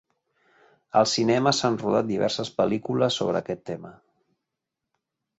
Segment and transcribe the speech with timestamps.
[1.01, 3.93] Al cinema s'han rodat diverses pel·lícules sobre aquest tema.